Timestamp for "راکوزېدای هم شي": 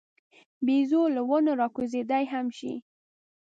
1.61-2.73